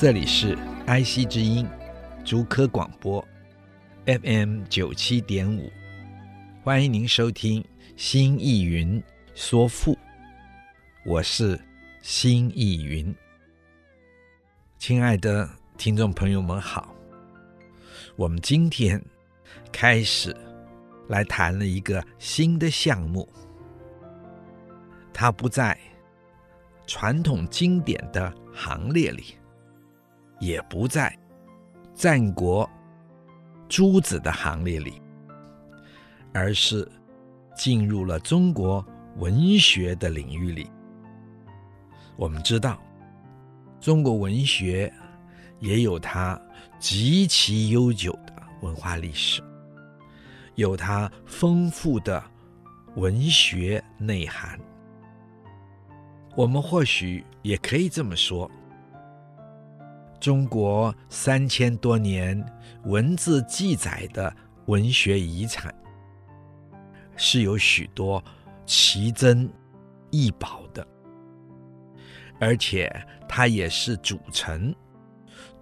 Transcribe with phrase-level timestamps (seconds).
[0.00, 1.68] 这里是 IC 之音，
[2.24, 3.20] 竹科广播
[4.06, 5.72] ，FM 九七点五，
[6.62, 7.60] 欢迎您收听
[7.96, 9.02] 《新艺云
[9.34, 9.94] 说赋》，
[11.04, 11.60] 我是
[12.00, 13.12] 新艺云。
[14.78, 16.94] 亲爱的听众朋友们好，
[18.14, 19.04] 我们今天
[19.72, 20.32] 开始
[21.08, 23.28] 来谈了一个新的项目，
[25.12, 25.76] 它不在
[26.86, 29.34] 传统经典的行列里。
[30.38, 31.16] 也不在
[31.94, 32.68] 战国
[33.68, 35.00] 诸子的行列里，
[36.32, 36.88] 而是
[37.56, 38.84] 进入了中国
[39.16, 40.70] 文学的领域里。
[42.16, 42.80] 我们知道，
[43.80, 44.92] 中国文学
[45.60, 46.40] 也有它
[46.78, 49.42] 极其悠久的文化历史，
[50.54, 52.22] 有它丰富的
[52.94, 54.58] 文学内涵。
[56.36, 58.48] 我们或许也可以这么说。
[60.20, 62.44] 中国三千多年
[62.84, 64.34] 文字记载的
[64.66, 65.72] 文学遗产，
[67.16, 68.22] 是有许多
[68.66, 69.48] 奇珍
[70.10, 70.86] 异宝的，
[72.40, 72.92] 而且
[73.28, 74.74] 它也是组成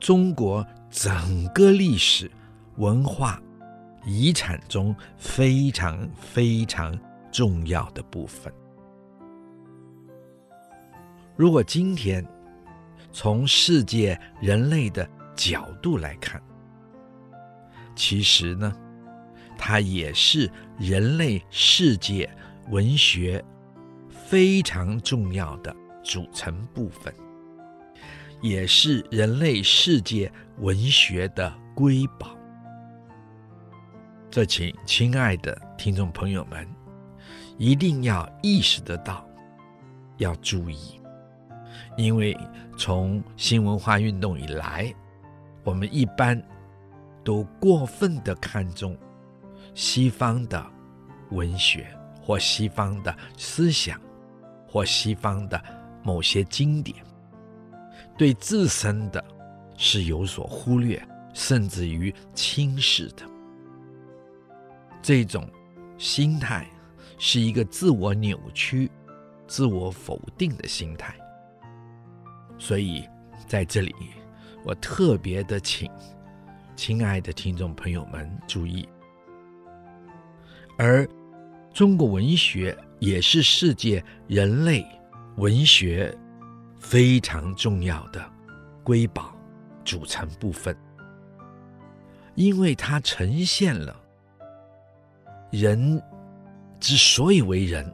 [0.01, 2.31] 中国整个历史
[2.77, 3.41] 文化
[4.07, 6.99] 遗产中非常非常
[7.31, 8.53] 重要的部分。
[11.37, 12.27] 如果今天，
[13.19, 16.39] 从世界人类的角度来看，
[17.95, 18.71] 其实呢，
[19.57, 22.29] 它也是人类世界
[22.69, 23.43] 文学
[24.11, 27.11] 非常重要的组成部分，
[28.43, 32.37] 也是人类世界文学的瑰宝。
[34.29, 36.69] 这请亲爱的听众朋友们
[37.57, 39.27] 一定要意识得到，
[40.19, 40.96] 要注意。
[41.97, 42.37] 因为
[42.77, 44.95] 从新文化运动以来，
[45.65, 46.41] 我们一般
[47.25, 48.97] 都过分的看重
[49.75, 50.65] 西方的
[51.31, 51.87] 文学
[52.23, 54.01] 或西方的思想
[54.69, 55.61] 或西方的
[56.03, 56.97] 某些经典，
[58.17, 59.25] 对自身的
[59.77, 61.03] 是有所忽略，
[61.33, 63.23] 甚至于轻视的。
[65.03, 65.49] 这种
[65.97, 66.69] 心态
[67.17, 68.91] 是一个自我扭曲、
[69.47, 71.15] 自我否定的心态。
[72.59, 73.09] 所以，
[73.47, 73.95] 在这里，
[74.65, 75.91] 我特别的请
[76.75, 78.89] 亲爱的听众朋友们注意，
[80.79, 81.09] 而
[81.73, 84.85] 中国文学也是世界人类
[85.37, 86.13] 文学
[86.79, 88.25] 非常重要的
[88.83, 89.35] 瑰宝
[89.85, 90.77] 组成部分，
[92.35, 93.95] 因为它呈现了
[95.51, 96.03] 人
[96.81, 97.93] 之所以为人。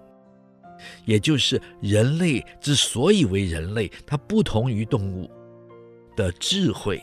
[1.04, 5.31] 也就是人类之所以为人类，它不同于动物
[6.16, 7.00] 的智慧、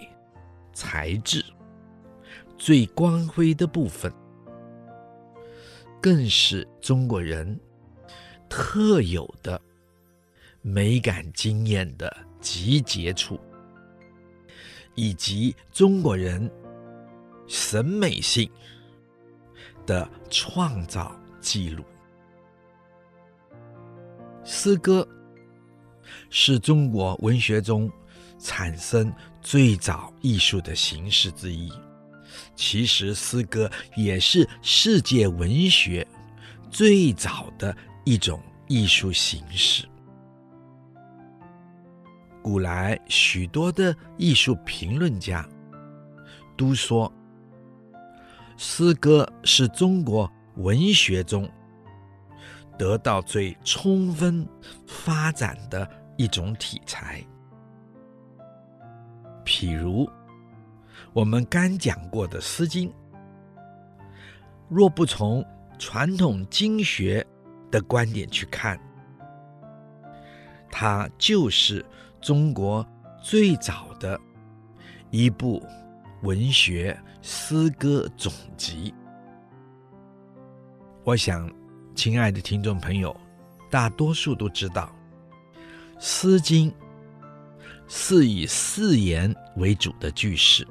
[0.74, 1.44] 才智
[2.58, 4.12] 最光辉的部分，
[6.02, 7.60] 更是中国人
[8.50, 9.60] 特有的
[10.62, 13.40] 美感经验的集结处，
[14.96, 16.52] 以及中国人
[17.48, 18.50] 审美性
[19.86, 21.84] 的创造记录。
[24.52, 25.08] 诗歌
[26.32, 27.90] 是中国文学中
[28.40, 31.72] 产生最早艺术的形式之一。
[32.56, 36.06] 其实，诗歌也是世界文学
[36.72, 39.88] 最早的一种艺术形式。
[42.42, 45.48] 古来许多的艺术评论家
[46.58, 47.14] 都说，
[48.58, 51.48] 诗歌是中国文学中。
[52.80, 54.48] 得到最充分
[54.88, 55.86] 发展的
[56.16, 57.22] 一种体裁，
[59.44, 60.10] 譬如
[61.12, 62.90] 我们刚讲过的《诗经》，
[64.70, 65.46] 若不从
[65.78, 67.26] 传统经学
[67.70, 68.80] 的观点去看，
[70.72, 71.86] 它就是
[72.22, 72.88] 中国
[73.22, 74.18] 最早的
[75.10, 75.62] 一部
[76.22, 78.94] 文学诗歌总集。
[81.04, 81.59] 我想。
[82.00, 83.14] 亲爱的听众朋友，
[83.70, 84.90] 大多数都知道，
[86.00, 86.72] 《诗经》
[87.90, 90.66] 是以四言为主的句式，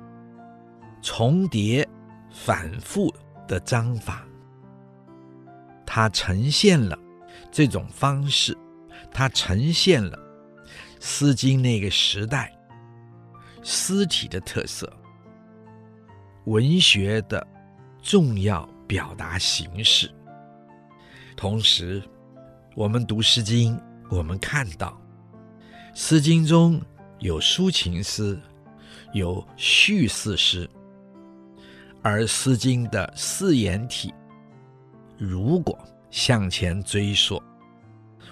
[1.03, 1.87] 重叠、
[2.31, 3.15] 反复
[3.47, 4.27] 的章法，
[5.85, 6.99] 它呈现了
[7.53, 8.57] 这种方式，
[9.13, 10.19] 它呈现了
[10.99, 12.51] 《诗经》那个时代
[13.63, 14.91] 诗体的特色，
[16.47, 17.47] 文学的
[18.01, 20.11] 重要表达形式。
[21.39, 22.03] 同时，
[22.75, 23.77] 我们读《诗经》，
[24.11, 25.01] 我们看到
[25.95, 26.83] 《诗经》中
[27.21, 28.37] 有抒情诗，
[29.13, 30.69] 有叙事诗，
[32.03, 34.13] 而《诗经》的四言体，
[35.17, 35.79] 如果
[36.11, 37.41] 向前追溯，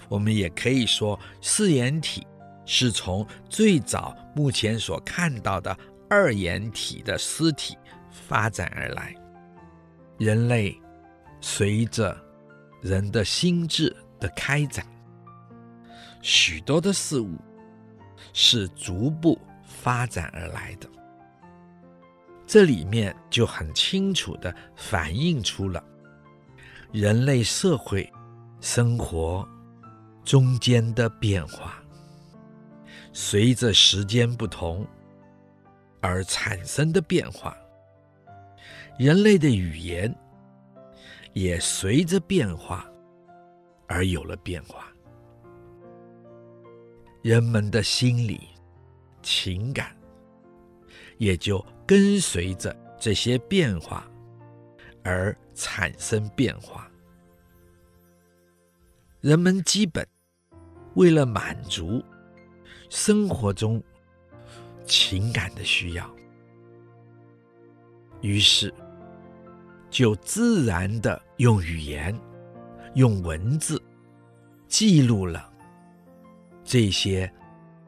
[0.09, 2.27] 我们也可以说，四言体
[2.65, 5.73] 是从最早目前所看到的
[6.09, 7.77] 二言体的诗体
[8.11, 9.15] 发展而来。
[10.17, 10.77] 人类
[11.39, 12.13] 随着
[12.87, 14.87] 人的心智的开展，
[16.21, 17.37] 许多的事物
[18.31, 20.87] 是逐步发展而来的。
[22.45, 25.83] 这里面就很清楚地反映出了
[26.93, 28.09] 人类社会
[28.61, 29.45] 生活
[30.23, 31.83] 中间的变化，
[33.11, 34.87] 随着时间不同
[35.99, 37.53] 而产生的变化，
[38.97, 40.17] 人类的语言。
[41.37, 42.91] 也随着变化
[43.85, 44.91] 而有了变化，
[47.21, 48.41] 人们的心理、
[49.21, 49.95] 情感
[51.19, 54.09] 也就跟随着这些变化
[55.03, 56.91] 而产生变化。
[59.21, 60.03] 人们基本
[60.95, 62.03] 为了满足
[62.89, 63.79] 生活中
[64.85, 66.09] 情感的需要，
[68.21, 68.73] 于是。
[69.89, 72.17] 就自然的用语言、
[72.95, 73.81] 用文字
[74.67, 75.51] 记录了
[76.63, 77.31] 这些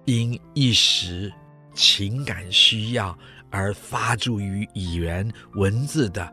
[0.06, 1.34] 因一时
[1.74, 3.18] 情感需要
[3.50, 6.32] 而发诸于语言文字的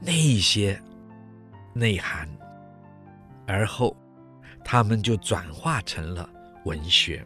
[0.00, 0.80] 那些
[1.72, 2.28] 内涵，
[3.46, 3.96] 而后
[4.64, 6.28] 他们就转化成了
[6.64, 7.24] 文学。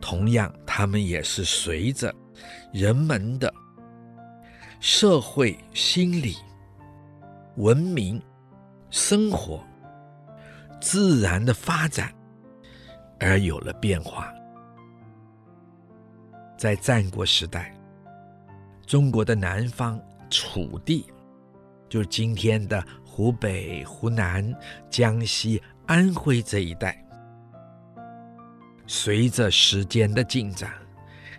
[0.00, 2.14] 同样，他们也是随着
[2.72, 3.52] 人们的。
[4.78, 6.36] 社会、心理、
[7.60, 8.18] 文明、
[8.88, 9.62] 生活、
[10.80, 12.10] 自然的发展，
[13.18, 14.32] 而有了变化。
[16.56, 17.78] 在战国时代，
[18.86, 21.04] 中国的南方楚地，
[21.86, 24.54] 就是今天的湖北、湖南、
[24.88, 27.06] 江西、安徽这一带，
[28.86, 30.72] 随着时间的进展，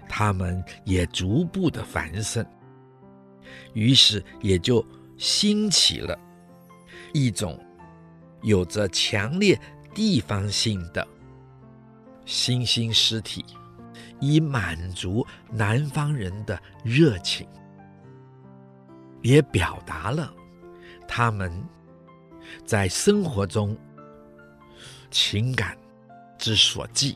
[0.07, 2.45] 他们也逐步的繁盛。
[3.73, 4.85] 于是也就
[5.21, 6.17] 兴起了
[7.13, 7.63] 一种
[8.41, 9.55] 有着强烈
[9.93, 11.07] 地方性的
[12.25, 13.45] 新兴诗体，
[14.19, 17.47] 以满足南方人的热情，
[19.21, 20.33] 也表达了
[21.07, 21.51] 他们
[22.65, 23.77] 在生活中
[25.11, 25.77] 情感
[26.39, 27.15] 之所寄。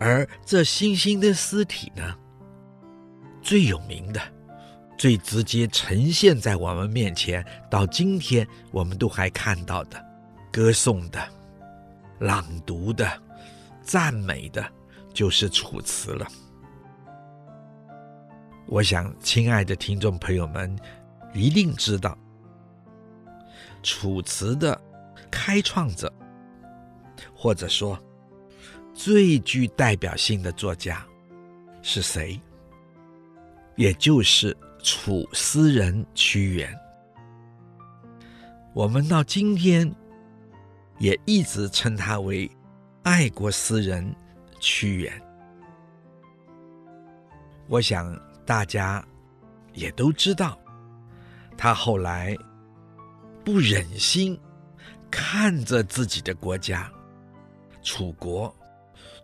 [0.00, 2.18] 而这新兴的诗体呢，
[3.40, 4.20] 最有名的、
[5.02, 10.00] 最直接呈现在我们面前，到今天我们都还看到的，
[10.52, 11.20] 歌颂的、
[12.20, 13.04] 朗读的、
[13.82, 14.64] 赞美的，
[15.12, 16.24] 就是《楚辞》了。
[18.68, 20.78] 我想，亲爱的听众朋友们
[21.34, 22.16] 一定知道，
[23.82, 24.80] 《楚辞》的
[25.32, 26.12] 开创者，
[27.34, 27.98] 或者说
[28.94, 31.04] 最具代表性的作家
[31.82, 32.40] 是谁？
[33.74, 36.76] 也就是楚诗人屈原，
[38.74, 39.88] 我们到今天
[40.98, 42.50] 也一直称他为
[43.04, 44.12] 爱国诗人
[44.58, 45.22] 屈原。
[47.68, 49.04] 我想大家
[49.72, 50.58] 也都知道，
[51.56, 52.36] 他后来
[53.44, 54.36] 不忍心
[55.12, 56.90] 看着自己的国家
[57.82, 58.52] 楚国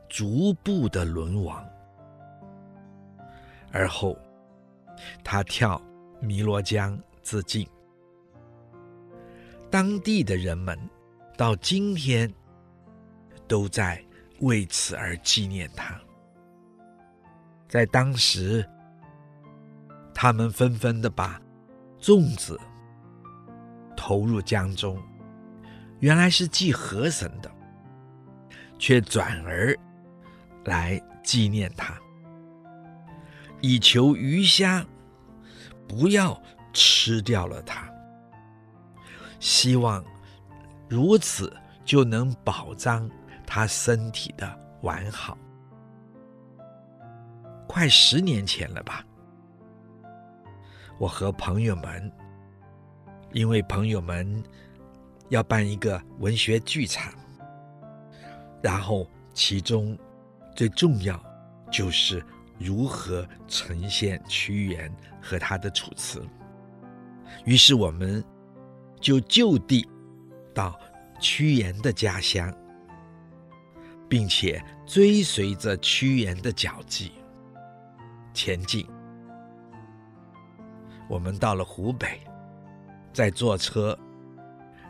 [0.08, 1.66] 逐步的沦亡，
[3.72, 4.16] 而后。
[5.22, 5.80] 他跳
[6.22, 7.68] 汨罗江自尽，
[9.70, 10.78] 当地的人们
[11.36, 12.32] 到今天
[13.46, 14.02] 都在
[14.40, 15.98] 为此而纪念他。
[17.68, 18.66] 在当时，
[20.14, 21.40] 他们纷纷的把
[22.00, 22.58] 粽子
[23.96, 25.00] 投入江中，
[26.00, 27.50] 原来是祭河神的，
[28.78, 29.76] 却转而
[30.64, 31.98] 来纪念他。
[33.60, 34.84] 以求鱼虾
[35.88, 36.40] 不要
[36.72, 37.88] 吃掉了它，
[39.40, 40.04] 希望
[40.88, 43.10] 如此就能保障
[43.46, 45.36] 他身体的完好。
[47.66, 49.04] 快十年前了吧，
[50.98, 52.12] 我和朋友们，
[53.32, 54.42] 因为朋友们
[55.28, 57.12] 要办一个文学剧场，
[58.62, 59.98] 然后其中
[60.54, 61.22] 最重要
[61.70, 62.24] 就是
[62.58, 66.22] 如何呈现屈原和他的楚辞。
[67.44, 68.24] 于是我们
[69.00, 69.88] 就就地
[70.54, 70.78] 到
[71.20, 72.52] 屈原的家乡，
[74.08, 77.12] 并且追随着屈原的脚迹
[78.34, 78.86] 前进。
[81.08, 82.20] 我们到了湖北，
[83.12, 83.98] 再坐车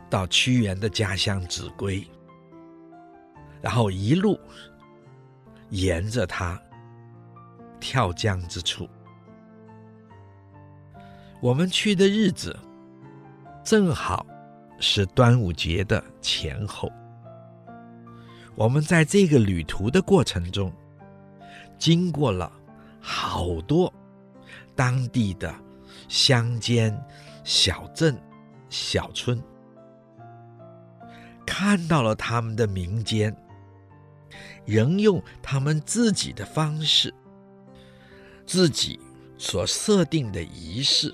[0.09, 2.05] 到屈原的家乡秭归，
[3.61, 4.39] 然后一路
[5.69, 6.59] 沿着他
[7.79, 8.89] 跳江之处。
[11.41, 12.57] 我们去的日子
[13.63, 14.25] 正好
[14.79, 16.91] 是端午节的前后。
[18.55, 20.71] 我们在这个旅途的过程中，
[21.77, 22.51] 经过了
[22.99, 23.93] 好多
[24.75, 25.55] 当地的
[26.09, 26.93] 乡间
[27.45, 28.21] 小镇、
[28.69, 29.41] 小村，
[31.45, 33.33] 看到了他们的民间
[34.65, 37.13] 仍用他们自己的方式，
[38.49, 38.99] 自己
[39.37, 41.13] 所设定的仪式。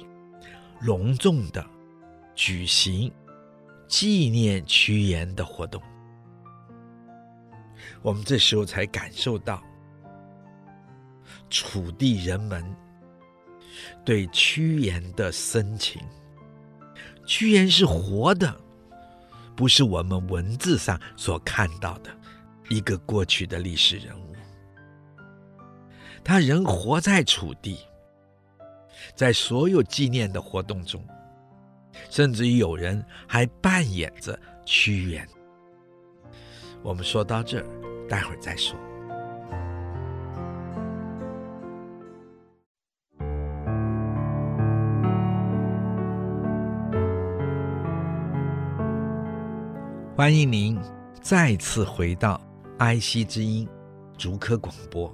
[0.81, 1.65] 隆重的
[2.33, 3.11] 举行
[3.89, 5.81] 纪念屈原的活动，
[8.01, 9.61] 我们这时候才感受到
[11.49, 12.63] 楚地人们
[14.05, 16.01] 对屈原的深情。
[17.25, 18.55] 屈原是活的，
[19.55, 22.09] 不是我们文字上所看到的
[22.69, 24.24] 一个过去的历史人物，
[26.27, 27.77] 他仍活在楚地。
[29.13, 30.99] 在所有纪念的活动中，
[32.09, 35.25] 甚至于有人还扮演着屈原。
[36.81, 37.65] 我们说到这儿，
[38.09, 38.75] 待会儿再说。
[50.17, 50.81] 欢迎您
[51.21, 52.41] 再次回到
[52.79, 53.67] 爱惜之音
[54.17, 55.13] 竹科广播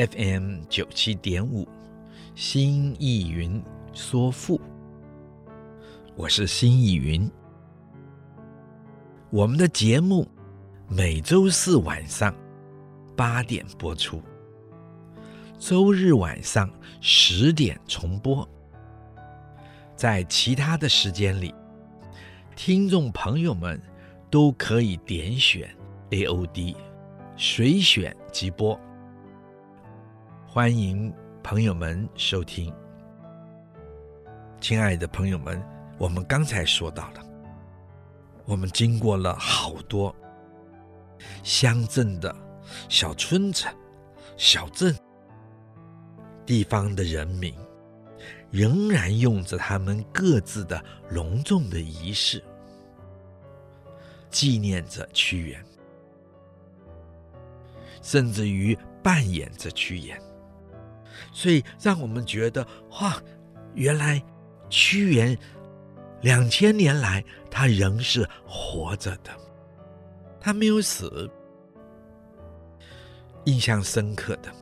[0.00, 1.68] FM 九七点五。
[2.34, 4.58] 新意云说赋，
[6.16, 7.30] 我是新意云。
[9.28, 10.26] 我们的节目
[10.88, 12.34] 每周四晚上
[13.14, 14.22] 八点播出，
[15.58, 16.70] 周日晚上
[17.02, 18.48] 十点重播。
[19.94, 21.54] 在其他的时间里，
[22.56, 23.78] 听众朋友们
[24.30, 25.68] 都可以点选
[26.08, 26.74] AOD
[27.36, 28.80] 随选即播。
[30.52, 31.14] 欢迎。
[31.44, 32.74] 朋友们，收听，
[34.60, 35.62] 亲爱的朋友们，
[35.96, 37.24] 我们刚才说到了，
[38.46, 40.14] 我们经过了好多
[41.44, 42.34] 乡镇的
[42.88, 43.66] 小村子、
[44.36, 44.92] 小镇
[46.44, 47.54] 地方的人民，
[48.50, 52.42] 仍然用着他们各自的隆重的仪式，
[54.30, 55.64] 纪念着屈原，
[58.02, 60.20] 甚至于扮演着屈原。
[61.32, 62.66] 所以，让我们觉得
[63.00, 63.16] 哇，
[63.74, 64.22] 原来
[64.68, 65.36] 屈原
[66.22, 69.30] 两千年来他仍是活着的，
[70.40, 71.30] 他没有死。
[73.44, 74.52] 印象深刻的，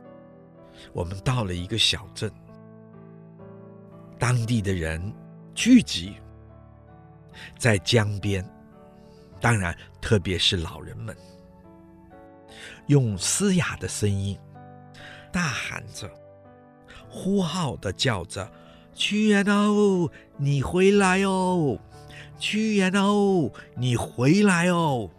[0.93, 2.31] 我们到了一个小镇，
[4.17, 5.13] 当地的人
[5.53, 6.15] 聚集
[7.57, 8.43] 在江边，
[9.41, 11.15] 当然，特别是老人们，
[12.87, 14.39] 用嘶哑的声音
[15.31, 16.09] 大喊着。
[17.09, 18.49] 呼号的叫着
[18.93, 21.77] ：“屈原哦，你回来哦！
[22.39, 25.09] 屈原哦，你回来哦！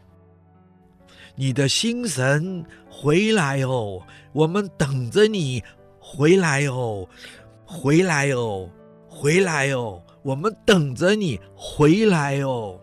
[1.35, 4.03] 你的心神回来哦！
[4.33, 5.63] 我们等着你
[5.99, 7.09] 回来哦，
[7.65, 8.71] 回来哦，
[9.09, 10.03] 回来哦！
[10.23, 12.79] 我们等着你回来哦。”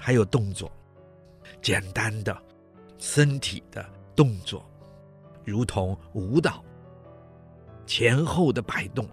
[0.00, 0.70] 还有动作，
[1.60, 2.36] 简单的
[2.98, 4.64] 身体的动作，
[5.44, 6.62] 如同舞蹈。
[7.86, 9.08] 前后的摆动，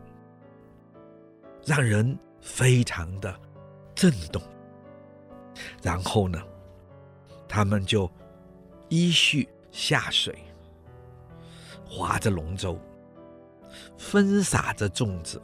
[1.63, 3.33] 让人非常的
[3.93, 4.41] 震动。
[5.81, 6.41] 然后呢，
[7.47, 8.09] 他们就
[8.89, 10.35] 依序下水，
[11.85, 12.79] 划着龙舟，
[13.97, 15.39] 分撒着粽子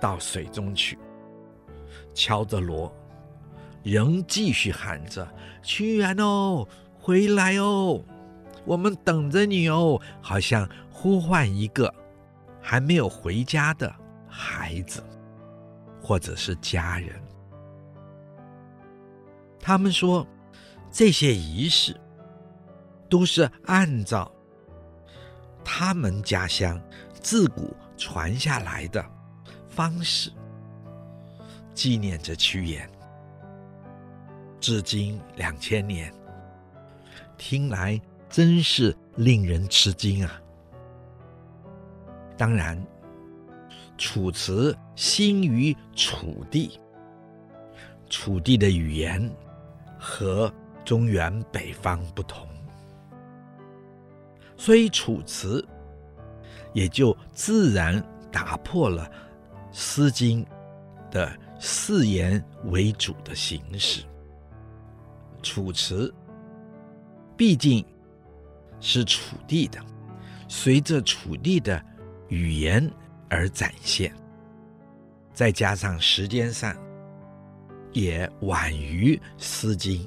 [0.00, 0.98] 到水中去，
[2.14, 2.90] 敲着锣，
[3.82, 5.28] 仍继续喊着
[5.62, 6.66] ：“屈原哦，
[6.98, 8.02] 回来哦，
[8.64, 11.94] 我们等着你哦！”好像呼唤一个。
[12.68, 13.94] 还没有回家的
[14.28, 15.00] 孩子，
[16.02, 17.22] 或者是家人，
[19.60, 20.26] 他们说，
[20.90, 21.96] 这些仪式
[23.08, 24.28] 都是按照
[25.64, 26.82] 他们家乡
[27.12, 29.04] 自古传下来的
[29.68, 30.32] 方式
[31.72, 32.90] 纪念着屈原。
[34.58, 36.12] 至今两千年，
[37.38, 40.42] 听来真是令人吃惊啊！
[42.36, 42.80] 当然，
[43.96, 46.78] 楚辞兴于楚地，
[48.10, 49.30] 楚地的语言
[49.98, 50.52] 和
[50.84, 52.46] 中原北方不同，
[54.56, 55.66] 所以楚辞
[56.72, 59.04] 也就自然打破了
[59.72, 60.44] 《诗经》
[61.10, 64.04] 的四言为主的形式。
[65.42, 66.12] 楚辞
[67.36, 67.84] 毕竟
[68.78, 69.80] 是楚地的，
[70.48, 71.82] 随着楚地的
[72.28, 72.90] 语言
[73.28, 74.12] 而展现，
[75.32, 76.76] 再加上时间上
[77.92, 80.02] 也晚于《诗经》，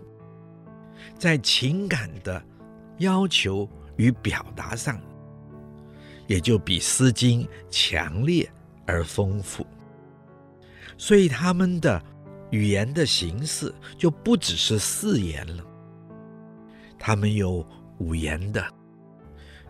[1.17, 2.43] 在情感的
[2.97, 4.99] 要求与表达上，
[6.27, 8.49] 也就比《诗经》强烈
[8.85, 9.65] 而丰富，
[10.97, 12.01] 所以他们的。
[12.51, 15.63] 语言的形式就不只是四言了，
[16.97, 17.63] 他们有
[17.99, 18.65] 五言的，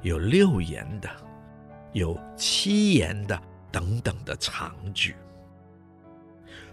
[0.02, 1.10] 有六言的，
[1.94, 3.42] 有七言的
[3.72, 5.16] 等等的长句。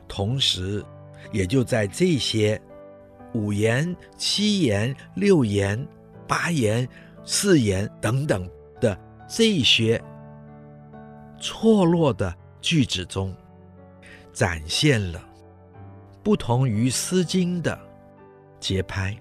[0.08, 0.85] 同时，
[1.32, 2.61] 也就在这些
[3.35, 5.87] 五言、七言、六言、
[6.28, 6.88] 八言、
[7.25, 8.49] 四言等等
[8.80, 10.02] 的这些
[11.40, 13.35] 错落的句子中，
[14.32, 15.23] 展现了。
[16.23, 17.78] 不同于《诗经》的
[18.58, 19.16] 节拍，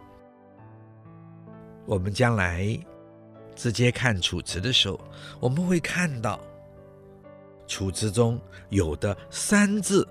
[1.86, 2.68] 我们将来
[3.56, 5.00] 直接看《楚辞》的时候，
[5.40, 6.38] 我们会看到
[7.68, 10.08] 《楚辞》中有的三字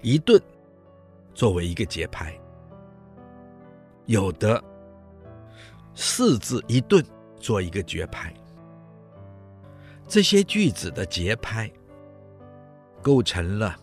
[0.00, 0.40] 一顿
[1.34, 2.38] 作为一个节拍，
[4.06, 4.62] 有的
[5.94, 7.04] 四字一顿
[7.38, 8.32] 做一个节拍。
[10.06, 11.70] 这些句子的节拍
[13.02, 13.76] 构成了。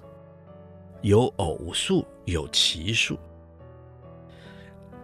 [1.02, 3.16] 有偶数，有奇数，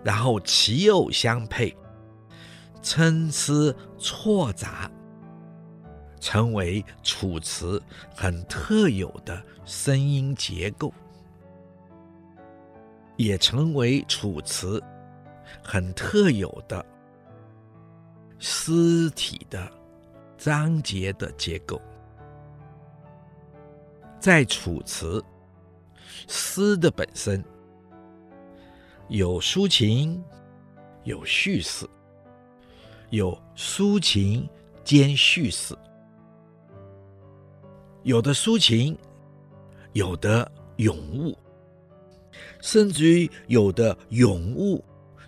[0.04, 1.78] 然后奇偶相配，
[2.82, 4.90] 参差错杂，
[6.20, 7.82] 成为楚辞
[8.16, 10.94] 很特有的声音结构，
[13.18, 14.82] 也成为楚辞
[15.64, 16.86] 很特有的
[18.40, 19.72] 诗体的
[20.38, 21.82] 章节的结构，
[24.20, 25.24] 在楚辞。
[26.28, 27.44] 诗的本身
[29.08, 30.24] 有抒情，
[31.04, 31.90] 有叙事，
[33.12, 34.48] 有抒情
[34.86, 35.78] 兼叙事，
[38.04, 38.98] 有的抒情，
[39.92, 41.38] 有的咏物，
[42.62, 44.82] 甚至于有的咏物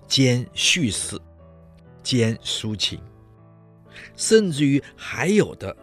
[0.07, 1.19] 兼叙事
[2.01, 2.97] 兼抒情，
[4.15, 5.75] 甚至于还有的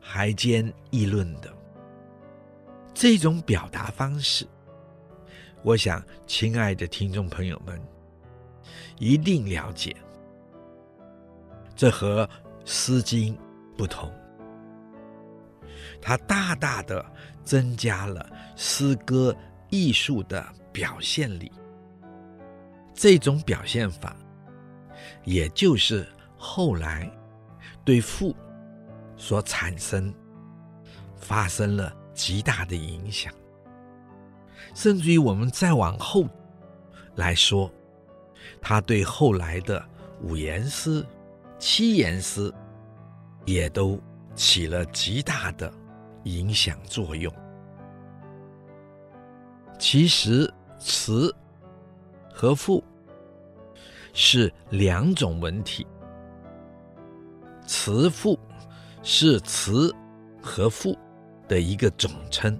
[0.00, 1.52] 还兼议论的。
[2.94, 4.46] 这种表达方式，
[5.64, 7.82] 我想，亲爱的听众朋友们
[9.00, 9.94] 一定了解。
[11.76, 12.26] 这和
[12.64, 13.34] 《诗经》
[13.76, 14.10] 不同，
[16.00, 17.04] 它大大的
[17.44, 19.36] 增加了诗歌
[19.70, 21.52] 艺术的表现力。
[22.94, 24.16] 这种表现法，
[25.24, 27.08] 也就是后来
[27.84, 28.34] 对赋
[29.16, 30.12] 所产生
[31.16, 31.94] 发生了。
[32.16, 33.30] 极大的影响，
[34.74, 36.26] 甚至于我们再往后
[37.16, 37.70] 来说，
[38.58, 39.86] 他对后来的
[40.22, 41.04] 五言诗、
[41.58, 42.52] 七言诗
[43.44, 43.98] 也都
[44.34, 45.72] 起了极大的
[46.24, 47.32] 影响作用。
[49.78, 51.34] 其实词
[52.32, 52.82] 和赋
[54.12, 55.86] 是两种文体，
[57.66, 58.38] 词赋
[59.02, 59.94] 是词
[60.42, 60.96] 和赋
[61.46, 62.58] 的一个总称，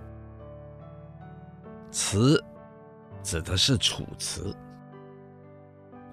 [1.90, 2.42] 词
[3.22, 4.54] 指的是楚辞，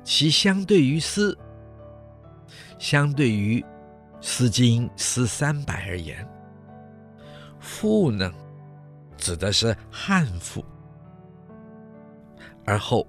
[0.03, 1.37] 其相对于诗，
[2.83, 3.61] 相对于
[4.19, 6.27] 《诗经》诗三百而言，
[7.57, 8.29] 赋呢，
[9.15, 10.61] 指的是汉赋，
[12.65, 13.07] 而后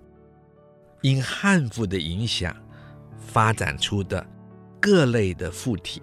[1.03, 2.55] 因汉赋的影响
[3.19, 4.25] 发展出的
[4.81, 6.01] 各类的赋体，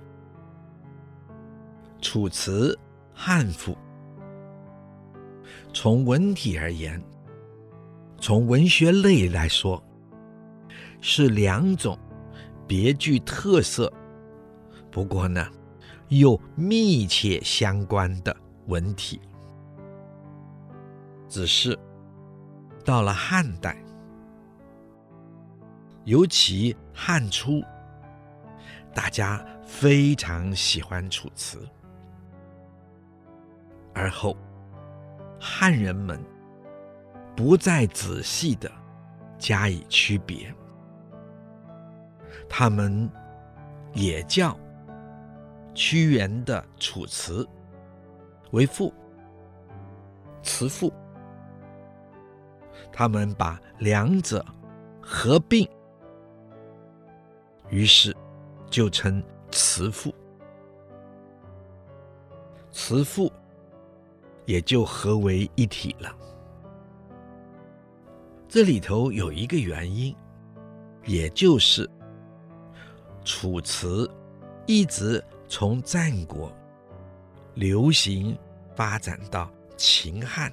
[2.01, 2.77] 楚辞。
[3.13, 3.77] 汉赋
[5.73, 7.01] 从文体而言，
[8.19, 9.81] 从文学类来说，
[10.99, 11.97] 是两种
[12.71, 13.91] 别具特色，
[14.89, 15.45] 不过呢，
[16.07, 18.34] 又密切相关的
[18.67, 19.19] 文体。
[21.27, 21.77] 只是
[22.86, 23.75] 到了汉代，
[26.05, 27.62] 尤其汉初，
[28.93, 31.67] 大家非常喜欢楚辞。
[33.93, 34.38] 而后，
[35.38, 36.17] 汉人们
[37.36, 38.71] 不再仔细的
[39.38, 40.55] 加以区别，
[42.54, 43.10] 他们
[43.94, 44.60] 也叫
[45.74, 47.46] 屈原的《楚辞》
[48.52, 48.94] 为赋，
[50.44, 50.92] 辞赋。
[52.92, 54.46] 他们把两者
[55.02, 55.66] 合并，
[57.70, 58.14] 于是
[58.70, 60.14] 就称辞赋。
[62.70, 63.32] 辞赋
[64.46, 66.14] 也就合为一体了。
[68.50, 70.14] 这里头有一个原因，
[71.06, 71.90] 也就是
[73.23, 74.10] 楚辞
[74.65, 76.51] 一直从战国
[77.55, 78.38] 流行
[78.75, 80.51] 发展到秦汉。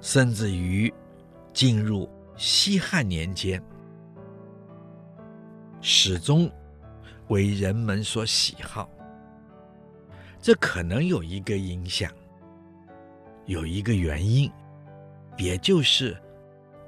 [0.00, 0.92] 甚至于
[1.52, 3.62] 进入西汉年间，
[5.80, 6.50] 始终
[7.28, 8.90] 为人们所喜好。
[10.40, 12.10] 这可能有一个影响，
[13.46, 14.50] 有一个原因，
[15.38, 16.20] 也就是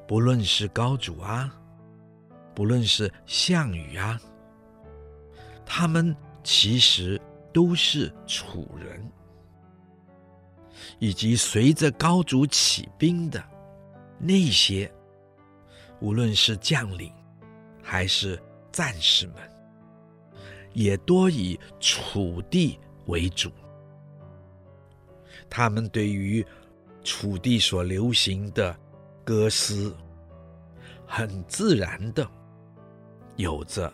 [0.09, 1.57] 不论是高祖啊，
[2.55, 4.21] 不论是项羽啊，
[5.67, 7.21] 他们其实
[7.53, 9.11] 都是楚人。
[10.99, 13.43] 以及随着高祖起兵的
[14.19, 14.91] 那些，
[16.01, 17.13] 无论是将领
[17.83, 18.41] 还是
[18.71, 19.37] 战士们，
[20.73, 23.51] 也多以楚地为主。
[25.49, 26.45] 他们对于
[27.03, 28.77] 楚地所流行的
[29.25, 29.93] 歌诗，
[31.07, 32.29] 很自然的
[33.37, 33.93] 有着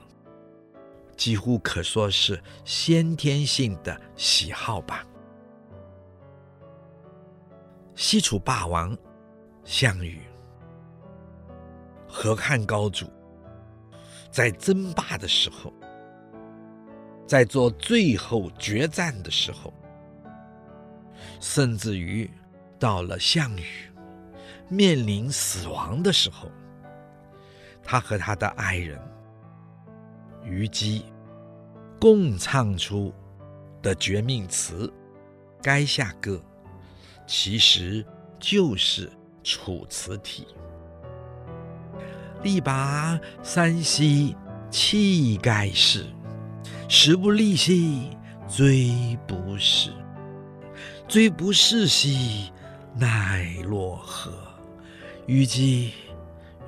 [1.16, 5.06] 几乎可说是先天性的喜好吧。
[7.94, 8.96] 西楚霸王
[9.64, 10.20] 项羽。
[12.12, 13.06] 和汉高祖。
[14.32, 15.72] 在争霸的时候，
[17.26, 19.72] 在做最后决战的时候，
[21.40, 22.30] 甚至于
[22.78, 23.64] 到了项羽
[24.68, 26.48] 面临死亡的时候，
[27.82, 29.00] 他和他的爱人
[30.44, 31.04] 虞姬
[32.00, 33.12] 共唱出
[33.82, 34.92] 的绝命词
[35.64, 36.32] 《垓下歌》。
[37.26, 38.04] 其实
[38.40, 39.06] 就是
[39.44, 40.48] 《楚辞体》，
[42.42, 44.34] 力拔山兮
[44.68, 46.06] 气盖世，
[46.88, 48.10] 时不利兮
[48.48, 49.92] 骓不逝，
[51.08, 52.50] 骓不逝兮
[52.96, 54.32] 奈若何？
[55.26, 55.92] 虞姬，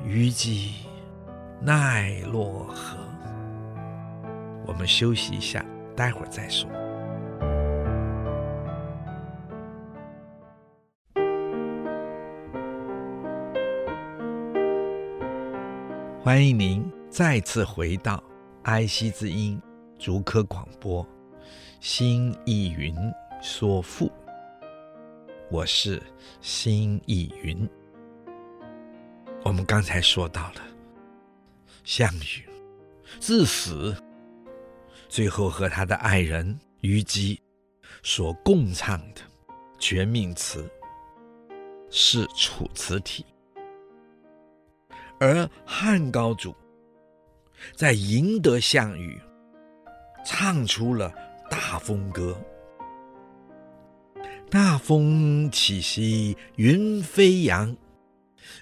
[0.05, 0.75] 虞姬，
[1.61, 2.97] 奈若何？
[4.66, 5.64] 我们休息一下，
[5.96, 6.68] 待会儿再说。
[16.22, 18.22] 欢迎您再次回到
[18.62, 19.61] 爱惜之音
[19.98, 21.05] 竹科广播，
[21.81, 22.94] 新意云
[23.42, 24.11] 说赋，
[25.51, 26.01] 我是
[26.40, 27.68] 新意云。
[29.44, 30.61] 我们刚才说到了
[31.83, 32.48] 项羽
[33.18, 33.92] 至死，
[35.12, 37.38] 最后和他的爱人虞姬
[38.03, 39.20] 所共唱的
[39.79, 40.66] 绝命词
[41.90, 43.22] 是《楚辞体》。
[45.20, 46.55] 而汉高祖
[47.77, 49.20] 在赢得项羽，
[50.25, 51.12] 唱出了
[51.51, 52.35] 大风歌
[54.48, 57.77] ：“大风起兮云飞扬，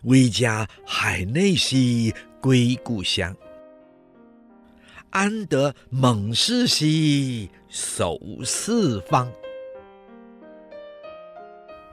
[0.02, 3.32] 威加海内兮归故乡。
[5.11, 9.31] 安得猛士兮守四方。”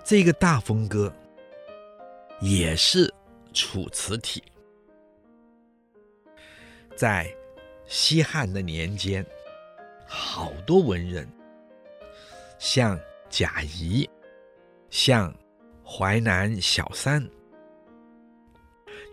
[0.04, 1.14] 这个大风歌
[2.40, 3.08] 也是
[3.54, 4.42] 《楚辞体》。
[6.96, 7.30] 在
[7.86, 9.26] 西汉的年间，
[10.08, 11.28] 好多文人，
[12.58, 13.00] 像
[13.30, 14.10] 贾谊，
[14.90, 15.36] 像
[15.86, 17.30] 淮南小三，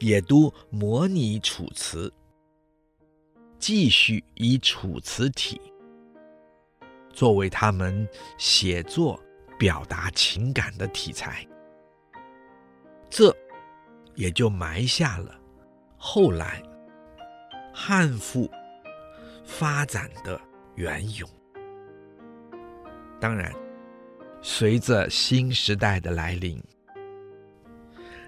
[0.00, 2.12] 也都模拟楚辞，
[3.66, 5.58] 继续以楚辞体
[7.14, 9.18] 作为他们写作
[9.58, 11.48] 表达情感的题材，
[13.08, 13.34] 这
[14.16, 15.34] 也就埋下了
[15.96, 16.62] 后来。
[17.72, 18.50] 汉赋
[19.46, 20.38] 发展的
[20.74, 21.26] 缘由，
[23.18, 23.50] 当然，
[24.42, 26.62] 随着新时代的来临，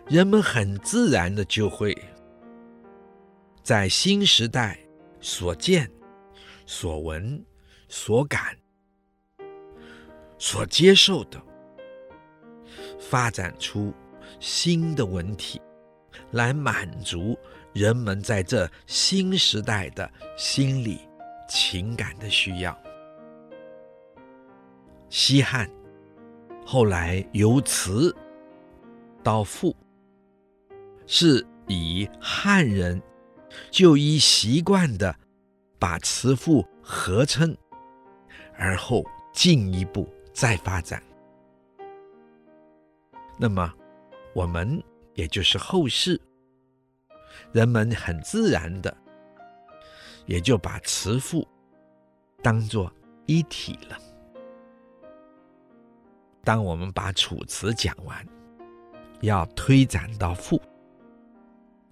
[0.07, 1.95] 人们很自然的就会
[3.63, 4.79] 在新时代
[5.21, 5.91] 所见、
[6.67, 7.45] 所闻、
[7.89, 8.57] 所感、
[10.39, 11.43] 所接受的，
[12.99, 13.93] 发展出
[14.41, 15.61] 新的文体
[16.33, 17.39] 来满足
[17.73, 21.01] 人们在这新时代的心理
[21.49, 22.77] 情感的需要。
[25.09, 25.71] 西汉
[26.65, 28.15] 后来由词
[29.23, 29.75] 到赋，
[31.07, 33.01] 是以汉人
[33.71, 35.15] 就依习惯的
[35.79, 37.57] 把词赋合称，
[38.57, 41.03] 而后进一步再发展。
[43.39, 43.73] 那么，
[44.35, 44.83] 我们
[45.15, 46.21] 也就是后世
[47.53, 48.97] 人们很自然的，
[50.25, 51.47] 也就把词赋
[52.43, 52.91] 当作
[53.27, 53.99] 一体了。
[56.43, 58.27] 当我们把《楚辞》讲完，
[59.21, 60.61] 要推展到赋，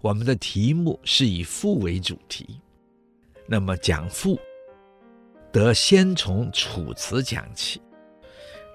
[0.04, 2.60] 我们的题目是以赋为主题，
[3.46, 4.38] 那么讲赋
[5.50, 7.80] 得先从《楚辞》讲起，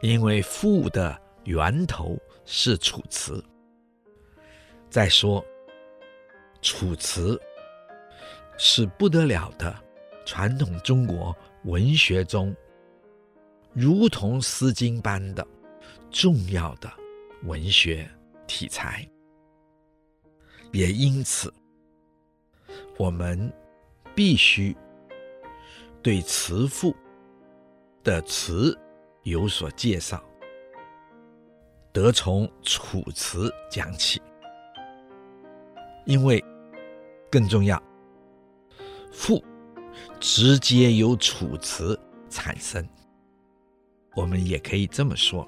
[0.02, 3.34] 因为赋的源头是《楚辞》。
[4.90, 5.40] 再说，
[6.64, 7.36] 《楚辞》
[8.58, 9.80] 是不得了的
[10.26, 12.56] 传统中国文学中，
[13.72, 15.46] 如同《诗经》般的。
[16.10, 16.92] 重要的
[17.44, 18.10] 文学
[18.48, 19.08] 题材，
[20.72, 21.54] 也因此，
[22.98, 23.52] 我们
[24.16, 24.76] 必须
[26.02, 26.96] 对词赋
[28.04, 28.78] 的词
[29.24, 30.24] 有所介绍，
[31.92, 34.22] 得从《楚辞》讲起，
[36.06, 36.44] 因为
[37.32, 37.82] 更重要，
[39.12, 39.44] 赋
[40.20, 41.96] 直接由《楚辞》
[42.30, 42.88] 产生，
[44.16, 45.48] 我们也可以这么说。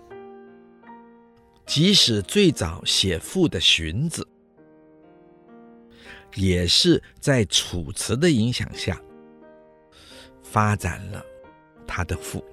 [1.65, 4.27] 即使最早写赋的荀子，
[6.35, 8.99] 也是在《楚辞》的影响下
[10.43, 11.23] 发展了
[11.85, 12.43] 他的赋。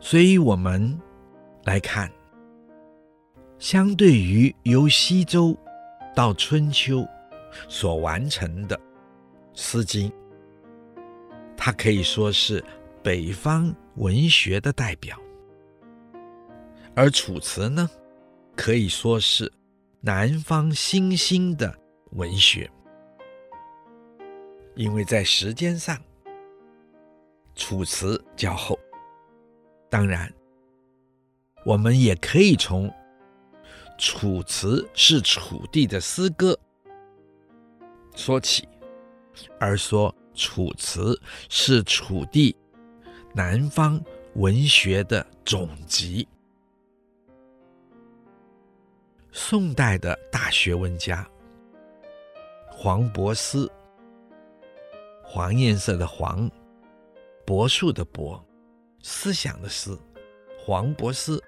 [0.00, 1.00] 所以，我们
[1.64, 2.10] 来看，
[3.58, 5.56] 相对于由西周
[6.14, 7.06] 到春秋
[7.68, 8.76] 所完成的
[9.54, 10.10] 《诗经》，
[11.56, 12.62] 它可以说是
[13.02, 15.18] 北方文学的代表。
[16.94, 17.88] 而《楚辞》呢，
[18.54, 19.50] 可以说是
[20.06, 21.74] 南方新兴的
[22.10, 22.70] 文学，
[24.74, 25.96] 因为在时间上，
[27.54, 28.78] 《楚辞》较后。
[29.88, 30.30] 当然，
[31.64, 32.86] 我们也可以从
[33.96, 36.54] 《楚辞》是楚地的诗歌
[38.14, 38.68] 说起，
[39.58, 41.14] 而说《楚辞》
[41.48, 42.54] 是楚地
[43.32, 43.98] 南方
[44.34, 46.28] 文学的总集。
[49.36, 51.28] 宋代的大学问家。
[52.70, 53.68] 黄伯思，
[55.24, 56.48] 黄颜色的黄，
[57.44, 58.40] 柏树的柏，
[59.02, 59.98] 思想的思，
[60.56, 61.42] 黄伯思，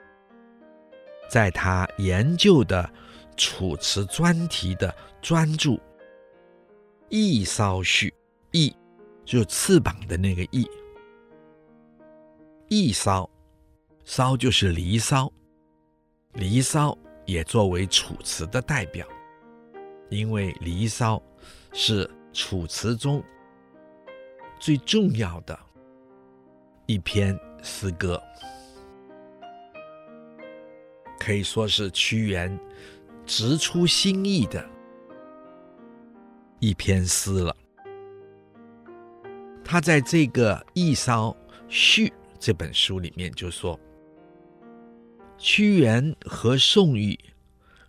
[1.31, 2.83] 在他研究的
[3.37, 5.71] 《楚辞》专题的专著
[7.09, 8.11] 《翼骚序》，
[8.51, 8.77] 翼
[9.25, 10.69] 就翅膀的那个翼，
[12.67, 13.31] 翼骚，
[14.05, 15.33] 骚就是离骚，
[16.33, 16.99] 离骚。
[17.27, 19.07] 也作为《楚辞》的代表，
[20.09, 21.17] 因为《离骚》
[21.73, 23.23] 是《楚辞》中
[24.61, 25.59] 最重要的
[26.87, 28.23] 一篇诗歌，
[31.19, 32.57] 可以说是屈原
[33.27, 34.65] 直出心意的
[36.61, 37.57] 一篇诗了。
[39.65, 41.37] 他在这个《翼骚
[41.67, 42.07] 序》
[42.39, 43.79] 这本书里面就说。
[45.39, 47.19] 屈原和宋玉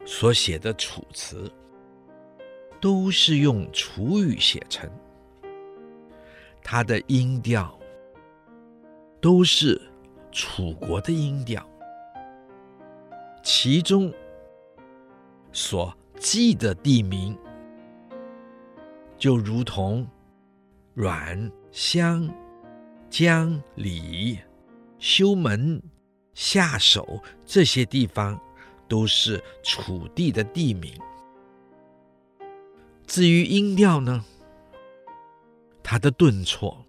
[0.05, 1.43] 所写的《楚辞》，
[2.79, 4.89] 都是用楚语写成，
[6.61, 7.77] 它的音调
[9.21, 9.81] 都是
[10.31, 11.67] 楚国的音调，
[13.41, 14.13] 其中
[15.51, 17.35] 所记的地名，
[19.17, 20.05] 就如同
[20.93, 22.29] 阮、襄、
[23.09, 24.37] 姜、李、
[24.99, 25.81] 修门。
[26.37, 28.39] 下手这些地方
[28.87, 30.93] 都是楚地的地名。
[33.07, 34.23] 至于音调呢，
[35.81, 36.85] 它的顿挫、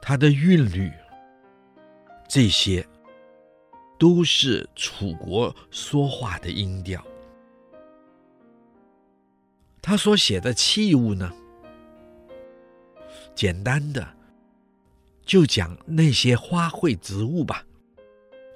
[0.00, 0.92] 它的韵律，
[2.28, 2.86] 这些
[3.98, 7.04] 都是楚国说话的音调。
[9.82, 11.32] 他所写的器物呢，
[13.34, 14.06] 简单的
[15.24, 17.64] 就讲那些花卉植物吧。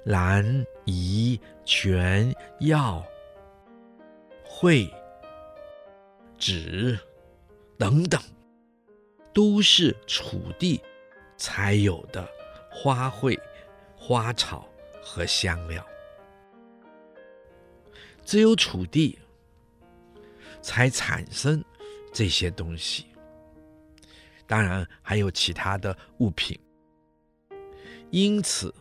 [0.03, 3.05] 兰、夷、泉、药、
[4.43, 4.91] 蕙、
[6.39, 6.97] 枳
[7.77, 8.19] 等等，
[9.33, 10.81] 都是楚地
[11.37, 12.27] 才有的
[12.69, 13.39] 花卉、
[13.95, 14.67] 花草
[15.03, 15.85] 和香料。
[18.23, 19.17] 只有楚地
[20.61, 21.63] 才产生
[22.13, 23.05] 这些东西。
[24.47, 26.59] 当然还有其他的物品，
[28.09, 28.73] 因此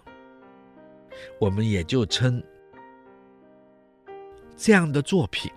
[1.39, 2.43] 我们也就称
[4.57, 5.51] 这样的作品，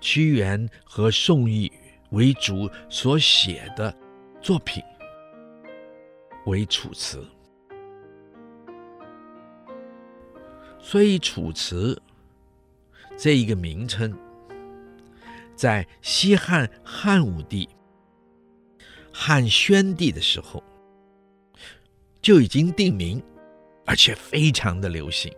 [0.00, 1.70] 屈原和宋玉
[2.10, 3.94] 为主所写的
[4.40, 4.82] 作品
[6.46, 7.18] 为《楚辞》。
[10.82, 11.94] 所以，《楚辞》
[13.16, 14.16] 这一个名称，
[15.54, 17.68] 在西汉汉武帝、
[19.12, 20.64] 汉宣帝的时候
[22.22, 23.22] 就已经定名，
[23.90, 25.34] 而且非常的流行。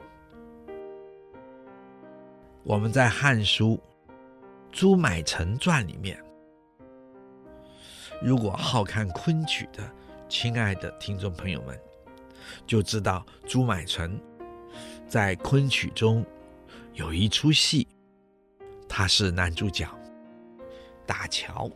[2.62, 3.80] 我们在《汉书·
[4.70, 6.22] 朱买臣传》里面，
[8.20, 9.90] 如果好看昆曲的
[10.28, 11.80] 亲爱的听众朋友们，
[12.66, 14.20] 就知道朱买臣。
[15.08, 16.22] 在昆曲中
[16.92, 17.88] 有一出戏，
[18.86, 19.88] 他是男主角，
[21.06, 21.70] 打樵，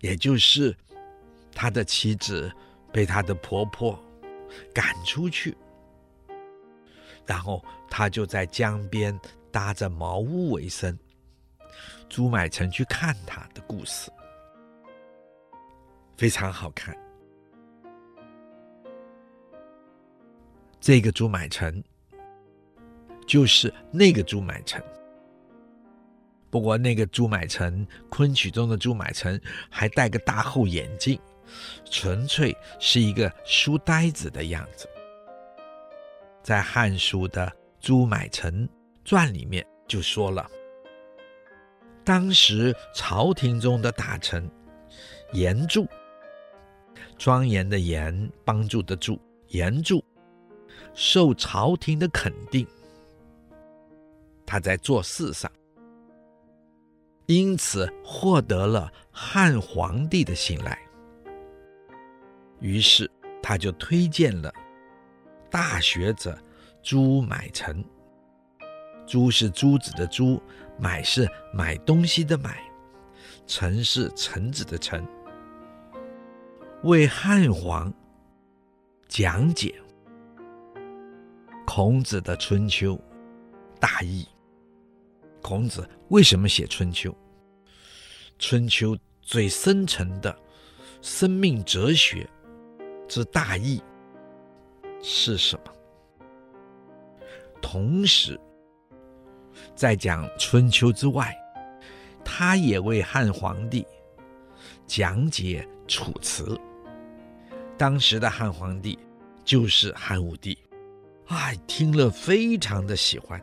[0.00, 0.74] 也就是
[1.54, 2.50] 他的妻子
[2.90, 3.98] 被他的婆婆
[4.74, 5.56] 赶出去，
[7.26, 9.18] 然后他就在江边
[9.50, 10.98] 搭着茅屋为生。
[12.08, 14.10] 朱买臣去看他的故事，
[16.16, 16.94] 非常好看。
[20.78, 21.82] 这个朱买臣
[23.26, 24.82] 就是那个朱买臣，
[26.50, 31.18] 不过那个朱买臣，昆曲中的朱买臣还戴个大厚眼镜，
[31.84, 34.88] 纯粹是一个书呆子的样子。
[36.42, 37.46] 在《汉书》的
[37.80, 38.68] 《朱买臣
[39.04, 40.50] 传》里面就说了，
[42.04, 44.50] 当时朝廷中的大臣
[45.32, 45.86] 严助，
[47.16, 50.04] 庄严的严，帮助的助，严助。
[50.94, 52.66] 受朝廷的肯定，
[54.44, 55.50] 他在做事上，
[57.26, 60.78] 因此获得了汉皇帝的信赖。
[62.62, 63.10] 于是
[63.42, 64.50] 他就推荐了
[65.50, 66.38] 大学者
[66.82, 67.84] 朱买臣。
[69.04, 70.40] 朱是朱子的朱，
[70.78, 72.62] 买是买东西的买，
[73.46, 75.04] 臣是臣子的臣，
[76.84, 77.92] 为汉皇
[79.08, 79.74] 讲解。
[81.66, 82.94] 孔子的《春秋》
[83.80, 84.26] 大意。
[85.40, 87.10] 孔子为什么写《春秋》？
[88.38, 90.36] 《春秋》最深沉的
[91.00, 92.28] 生命哲学
[93.12, 93.78] 之大义
[95.02, 95.72] 是什么？
[97.60, 98.40] 同时，
[99.74, 101.36] 在讲《春秋》之外，
[102.24, 103.86] 他也为汉皇帝
[104.86, 106.44] 讲解《楚辞》。
[107.76, 108.98] 当时的汉皇帝
[109.44, 110.56] 就是汉武帝。
[111.26, 113.38] 哎，听了非常的喜欢，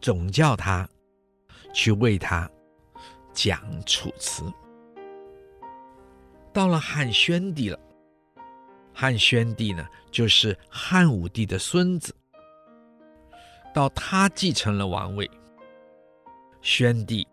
[0.00, 0.88] 总叫他
[1.72, 2.50] 去为他
[3.32, 4.42] 讲《楚辞》。
[6.52, 7.78] 到了汉宣帝了，
[8.94, 12.14] 汉宣帝呢，就是汉武帝的孙子。
[13.74, 15.28] 到他继承了王位，
[16.62, 17.26] 宣帝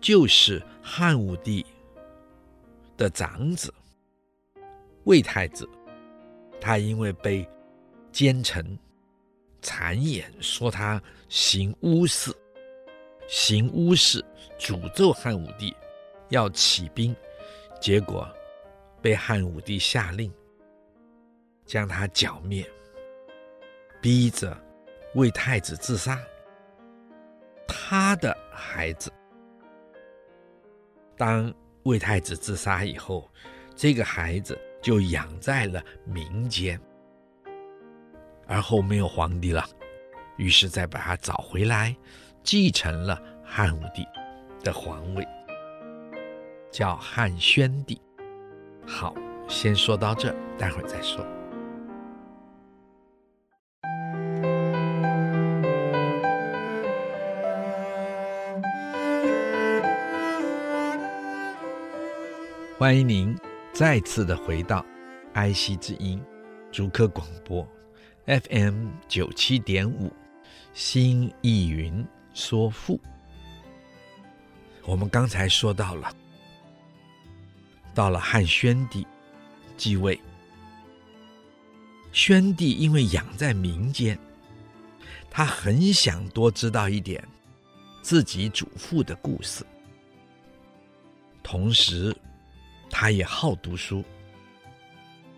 [0.00, 1.64] 就是汉武帝
[2.96, 3.72] 的长子，
[5.04, 5.68] 魏太子。
[6.60, 7.46] 他因为被
[8.10, 8.78] 奸臣
[9.60, 12.34] 谗言说他行巫事，
[13.28, 14.24] 行巫事
[14.58, 15.76] 诅咒汉武帝
[16.30, 17.14] 要起兵，
[17.82, 18.26] 结果
[19.02, 20.32] 被汉武帝下令
[21.64, 22.64] 将他剿灭，
[24.00, 24.56] 逼着
[25.14, 26.20] 魏太子自杀。
[27.66, 29.10] 他的孩子
[31.16, 31.52] 当
[31.84, 33.30] 魏太子自杀以后，
[33.74, 36.80] 这个孩子就养在了民间。
[38.46, 39.66] 而后没有皇帝了，
[40.36, 41.96] 于是再把他找回来，
[42.42, 44.06] 继承了汉武帝
[44.62, 45.26] 的皇位，
[46.70, 48.00] 叫汉宣帝。
[48.86, 49.14] 好，
[49.48, 51.24] 先说到这，待会儿再说。
[62.84, 63.34] 欢迎您
[63.72, 64.84] 再次的回到
[65.32, 66.22] 爱惜之音
[66.70, 67.66] 竹客广播。
[68.26, 70.12] FM 九七点五，
[70.74, 73.00] 新艺云说赋。
[74.84, 76.14] 我们刚才说到了，
[77.94, 79.06] 到了汉宣帝
[79.78, 80.20] 继位，
[82.12, 84.18] 宣帝因为养在民间，
[85.30, 87.26] 他很想多知道一点
[88.02, 89.64] 自己祖父的故事，
[91.42, 92.14] 同时
[92.96, 94.04] 他也好读书，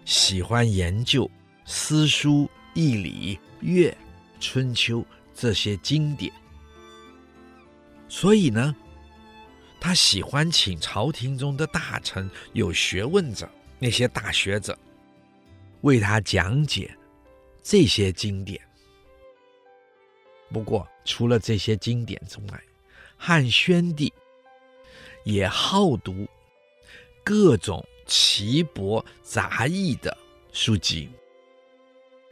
[0.04, 1.28] 喜欢研究
[1.64, 2.46] 诗书。
[2.74, 3.96] 易礼、乐、
[4.38, 5.02] 春秋
[5.34, 6.30] 这些经典，
[8.06, 8.76] 所以呢，
[9.80, 13.48] 他喜欢请朝廷中的大臣、有学问者、
[13.78, 14.78] 那些大学者
[15.80, 16.94] 为他讲解
[17.62, 18.60] 这些经典。
[20.52, 22.62] 不过，除了这些经典之外，
[23.16, 24.12] 汉宣帝
[25.24, 26.28] 也好读
[27.28, 30.16] 各种奇博杂异的
[30.52, 31.10] 书籍，《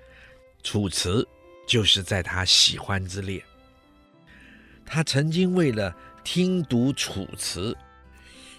[0.63, 1.21] 楚辞》
[1.67, 3.45] 就是在他喜欢之列。
[4.87, 5.93] 他曾经为了
[6.23, 7.73] 听读《楚辞》，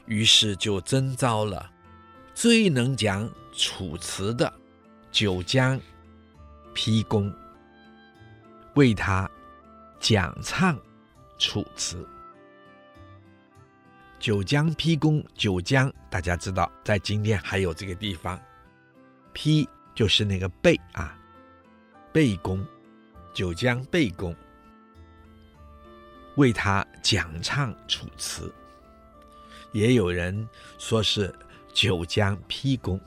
[0.08, 1.72] 于是就征召了
[2.34, 3.26] 最能讲
[3.58, 4.54] 《楚辞》的
[5.14, 5.80] 九江
[6.74, 7.34] 批公，
[8.74, 9.32] 为他
[10.02, 10.76] 讲唱
[11.38, 11.96] 《楚辞》。
[14.20, 18.40] 九江批公，九江大家知道，在今天还有这个地方。
[19.34, 21.18] 批就是那个贝啊，
[22.14, 22.66] 贝公，
[23.34, 24.36] 九江贝公。
[26.36, 28.48] 为他讲唱《楚辞》，
[29.74, 30.48] 也有人
[30.78, 31.34] 说是
[31.74, 33.00] 九江批公。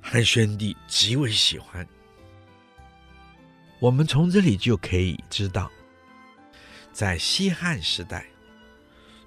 [0.00, 1.86] 汉宣帝极为喜欢。
[3.80, 5.70] 我们从这里就可以知道，
[6.92, 8.22] 在西汉时代，《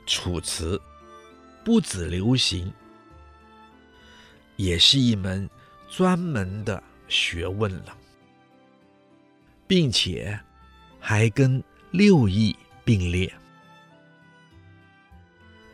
[0.06, 0.78] 楚辞》
[1.64, 2.72] 不止流行，
[4.56, 5.50] 也是一门
[5.90, 7.98] 专门的学问了，
[9.68, 10.40] 并且
[11.00, 13.32] 还跟六艺并列，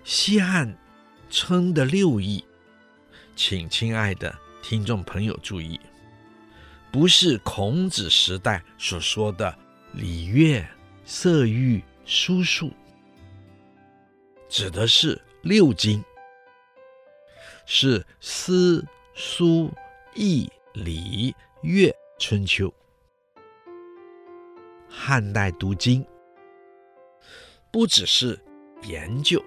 [0.04, 0.78] 西汉
[1.30, 2.44] 称的六艺，
[3.36, 5.80] 请亲爱的听众朋友注意，
[6.92, 9.58] 不是孔子时代所说的
[9.94, 10.68] 礼乐、
[11.06, 12.74] 射御、书数，
[14.50, 16.04] 指的是六经，
[17.66, 18.84] 是诗、
[19.14, 19.70] 书、
[20.16, 22.74] 易、礼、乐、春秋。
[24.90, 26.06] 汉代读经，
[27.72, 28.40] 不只是
[28.84, 29.44] 研究，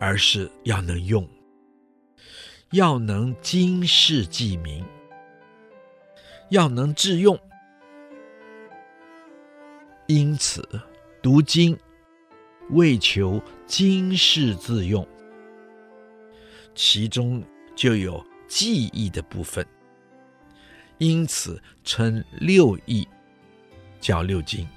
[0.00, 1.28] 而是要能用，
[2.72, 4.84] 要能经世济民，
[6.50, 7.38] 要能致用。
[10.06, 10.68] 因此，
[11.22, 11.78] 读经
[12.70, 15.06] 为求经世致用，
[16.74, 17.42] 其中
[17.76, 19.66] 就有记忆的部分，
[20.98, 23.06] 因此称六艺。
[24.00, 24.66] 叫六经，《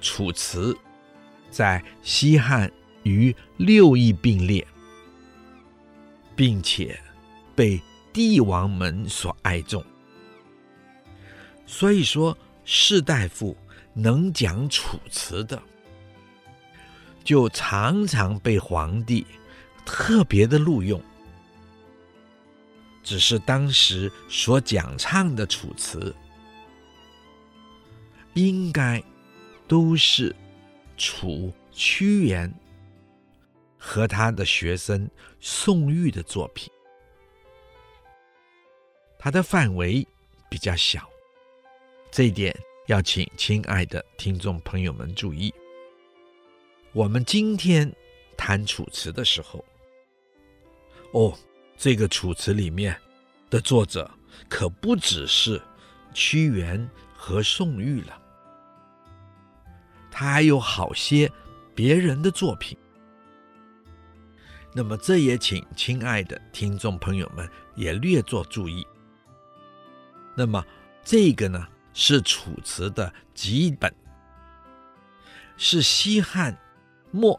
[0.00, 0.72] 楚辞》
[1.48, 2.68] 在西汉
[3.04, 4.66] 与六艺并列，
[6.34, 6.98] 并且
[7.54, 7.80] 被
[8.12, 9.80] 帝王们所爱重。
[11.66, 13.56] 所以说，士大夫
[13.98, 15.60] 能讲《楚辞》的，
[17.24, 19.26] 就常常被皇帝
[19.84, 21.02] 特别的录用。
[23.02, 25.98] 只是当时所讲唱的《楚辞》。
[28.34, 29.02] 应该
[29.66, 30.32] 都是
[30.96, 32.52] 楚屈原
[33.76, 36.70] 和他的学生宋玉的作品，
[39.18, 40.06] 他的范围
[40.48, 41.08] 比较小，
[42.12, 42.56] 这一点
[42.88, 45.52] 要请亲爱的听众朋友们注意。
[46.92, 47.94] 我们今天
[48.34, 49.62] 谈楚辞的时候，
[51.12, 51.38] 哦，
[51.76, 52.98] 这个楚辞里面
[53.50, 54.10] 的作者
[54.48, 55.60] 可不只是
[56.14, 58.18] 屈原和宋玉了。
[60.10, 61.30] 他还有好些
[61.74, 62.74] 别人的作品，
[64.72, 68.82] 那么这也请亲爱的听众朋友们也略作注意。
[70.34, 70.64] 那么
[71.04, 71.68] 这个呢，
[72.00, 73.92] 是《楚辞》的几本，
[75.56, 76.56] 是西汉
[77.10, 77.38] 末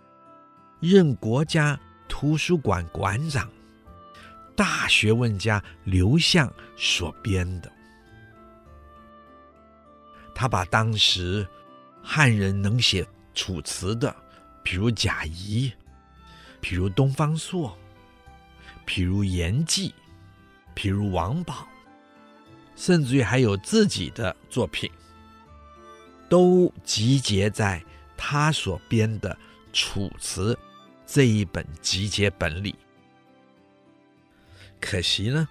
[0.82, 1.80] 任国家
[2.10, 3.49] 图书馆馆长、
[4.57, 7.72] 大学问家刘向所编的，
[10.36, 11.47] 他把当时。
[12.01, 13.05] 汉人能写
[13.36, 14.14] 楚辞的，
[14.64, 15.72] 比如贾谊，
[16.60, 17.78] 比如东方朔，
[18.84, 19.93] 比如严季，
[20.74, 21.68] 比如王宝，
[22.80, 24.90] 甚至于还有自己的作品，
[26.30, 27.84] 都集结在
[28.16, 29.30] 他所编的
[29.74, 30.54] 《楚辞》
[31.06, 32.74] 这一本集结本里。
[34.80, 35.46] 可惜呢，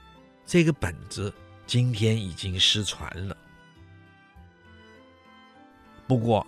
[0.47, 1.31] 这个本子
[1.66, 3.37] 今天已经失传了。
[6.07, 6.47] 不过，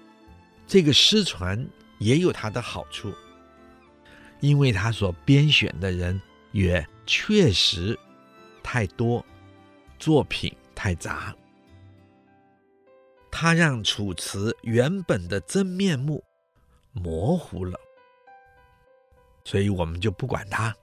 [0.67, 1.69] 这个失传
[1.99, 3.13] 也有它的好处，
[4.41, 6.19] 因为他所编选的人
[6.53, 7.99] 也确实
[8.63, 9.23] 太多，
[9.99, 10.51] 作品
[10.83, 11.37] 太杂，
[13.31, 16.25] 他让《楚辞》原本的真面目
[16.93, 17.79] 模糊了，
[19.45, 20.75] 所以我们就不管它。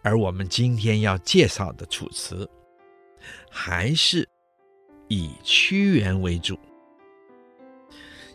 [0.00, 2.46] 而我们今天要介绍的《楚辞》，
[3.50, 4.26] 还是
[5.08, 6.58] 以屈原为主。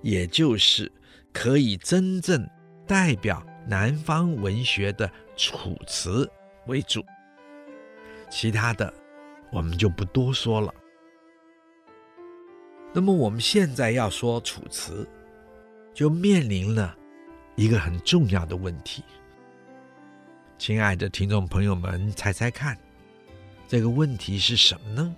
[0.04, 0.92] 也就是
[1.34, 2.48] 可以真正
[2.86, 6.26] 代表南方文学的《楚辞》
[6.68, 7.04] 为主，
[8.30, 8.94] 其他的
[9.52, 10.74] 我们就不多说了。
[12.94, 15.04] 那么我们现在要说《楚辞》，
[15.94, 16.96] 就面临了
[17.56, 19.04] 一个很重要的问题。
[20.58, 22.78] 亲爱的听众朋友们，猜猜看，
[23.68, 25.16] 这个问题是什么呢？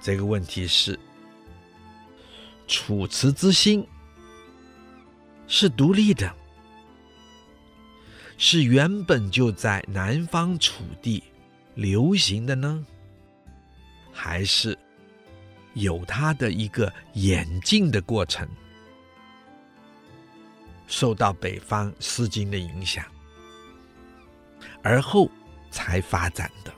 [0.00, 0.98] 这个问题是：
[2.66, 3.86] 楚辞之心
[5.46, 6.32] 是独立的，
[8.38, 11.22] 是原本就在南方楚地
[11.76, 12.84] 流行的呢，
[14.12, 14.76] 还是
[15.74, 18.48] 有它的一个演进的过程，
[20.88, 23.04] 受到北方《诗经》的影响，
[24.82, 25.30] 而后
[25.70, 26.74] 才发展的？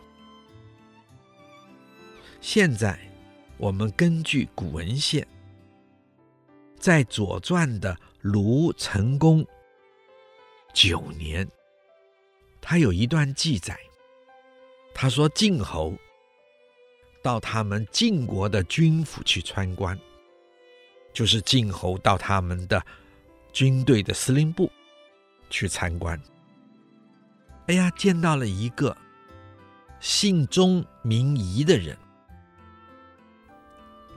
[2.43, 2.99] 现在。
[3.61, 5.27] 我们根据古文献，
[6.79, 9.45] 在《左传》的卢成公
[10.73, 11.45] 九年，
[12.61, 13.77] 他有一段记载。
[15.01, 15.97] 他说晋侯
[17.23, 19.97] 到他们晋国的军府去参观，
[21.13, 22.85] 就是晋侯到他们的
[23.53, 24.69] 军队的司令部
[25.51, 26.21] 去参观。
[27.69, 28.97] 哎呀，见到了一个
[30.01, 31.97] 姓钟名仪的人。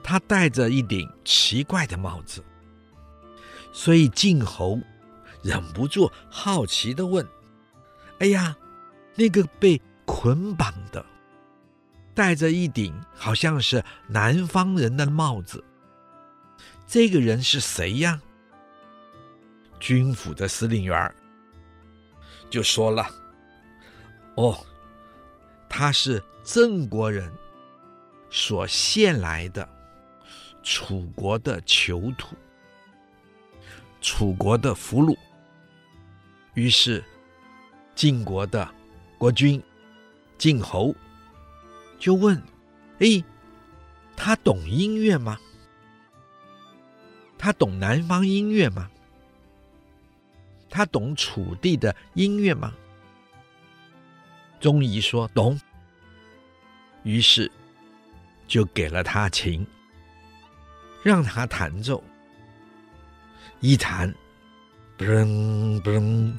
[0.02, 2.42] 他戴着一顶奇怪的帽子，
[3.72, 4.80] 所以晋侯
[5.44, 7.24] 忍不住好奇的问
[8.18, 8.56] ：“哎呀，
[9.14, 11.04] 那个被捆绑的，
[12.14, 15.62] 戴着一顶好像是南方人的帽子，
[16.86, 18.20] 这个人是谁呀？”
[19.80, 21.14] 军府的司令员
[22.50, 23.06] 就说了
[24.36, 24.58] ：“哦，
[25.68, 27.32] 他是郑国人
[28.30, 29.68] 所献来的。”
[30.64, 32.36] 楚国的囚徒，
[34.00, 35.18] 楚国的俘虏。
[36.54, 37.02] 于是，
[37.96, 38.72] 晋国的
[39.18, 39.60] 国君
[40.42, 40.92] 晋侯
[42.00, 42.36] 就问
[42.98, 43.22] ：“哎，
[44.16, 45.38] 他懂音乐吗？
[47.38, 48.90] 他懂南方音乐吗？
[50.68, 52.74] 他懂楚地的音乐吗？”
[54.58, 55.56] 钟仪说：“懂。”
[57.04, 57.48] 于是
[58.48, 59.64] 就给了他琴。
[61.04, 62.02] 让他弹奏，
[63.60, 64.12] 一弹，
[64.98, 66.36] 嘣嘣，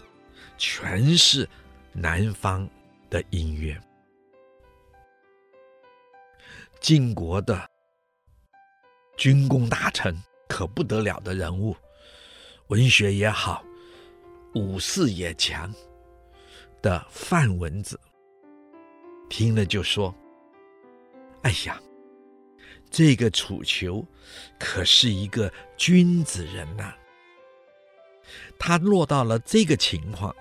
[0.58, 1.48] 全是
[1.94, 2.70] 南方
[3.10, 3.82] 的音乐。
[6.84, 7.66] 晋国的
[9.16, 10.14] 军功大臣，
[10.50, 11.74] 可不得了的人物，
[12.68, 13.64] 文学也好，
[14.56, 15.74] 武士也强
[16.82, 17.98] 的范文子，
[19.30, 20.14] 听了就说
[21.44, 21.82] ：“哎呀！”
[22.92, 24.06] 这个楚囚
[24.60, 26.94] 可是一个君子人呐、
[28.60, 30.36] 他落到了这个情况，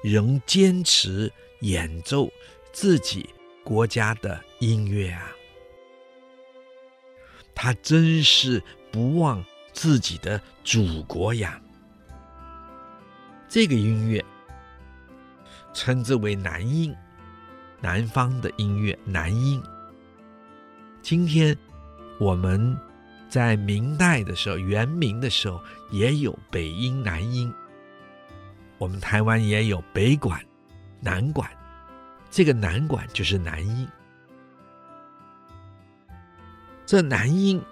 [0.00, 1.28] 仍坚持
[1.62, 2.30] 演奏
[2.72, 3.33] 自己
[3.64, 5.32] 国家的音乐啊，
[7.54, 8.62] 他真是
[8.92, 9.42] 不忘
[9.72, 11.60] 自己的祖国呀。
[13.48, 14.22] 这个音乐
[15.72, 16.94] 称之为南音，
[17.80, 19.62] 南方的音乐，南音。
[21.00, 21.56] 今天
[22.18, 22.76] 我们
[23.28, 25.60] 在明代的时候，元明的时候
[25.90, 27.52] 也有北音、南音。
[28.76, 30.44] 我们台湾也有北管、
[31.00, 31.50] 南管，
[32.34, 33.88] 这个南管就是南音。
[36.84, 37.62] 这南音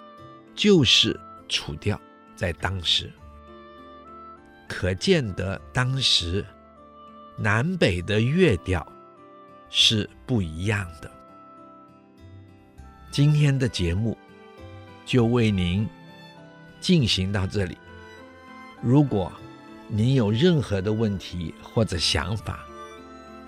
[0.55, 1.99] 就是楚调，
[2.33, 3.11] 在当时，
[4.69, 6.45] 可见得当时
[7.35, 8.89] 南北的乐调
[9.69, 11.11] 是不一样的。
[13.11, 14.17] 今天的节目
[15.05, 15.85] 就为您
[16.79, 17.77] 进行到这里。
[18.81, 19.29] 如果
[19.89, 22.65] 您有任何的问题或者想法，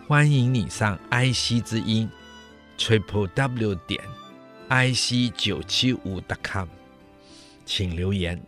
[0.07, 2.07] 欢迎你上 IC 之音
[2.77, 3.99] triple w 点
[4.69, 6.67] ic 九七五 .com，
[7.65, 8.39] 请留言。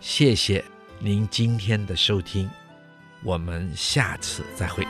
[0.00, 0.64] 谢谢
[0.98, 2.48] 您今天的收听，
[3.22, 4.86] 我们下次再会。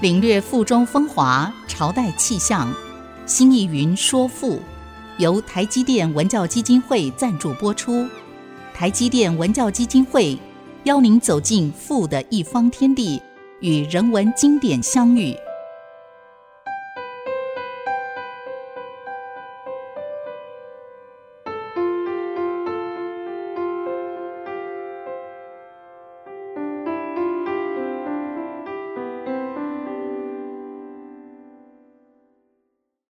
[0.00, 2.72] 领略赋中风华，朝代气象。
[3.26, 4.62] 新义云说富，
[5.18, 8.08] 由台积电文教基金会赞助播出。
[8.72, 10.38] 台积电文教基金会
[10.84, 13.20] 邀您走进富的一方天地，
[13.62, 15.36] 与人文经典相遇。